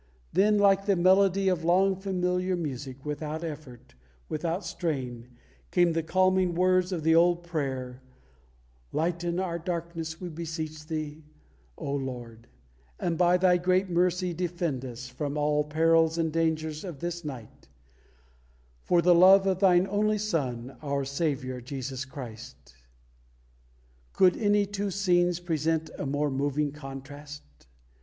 [0.33, 3.93] Then like the melody of long familiar music, without effort,
[4.29, 5.27] without strain,
[5.69, 8.01] came the calming words of the old prayer:
[8.91, 11.23] "Lighten our darkness, we beseech Thee,
[11.77, 12.47] O Lord;
[12.99, 17.69] and by Thy great mercy defend us from all perils and dangers of this night;
[18.81, 22.75] for the love of Thine only Son, our Saviour, Jesus Christ."
[24.13, 27.43] Could any two scenes present a more moving contrast?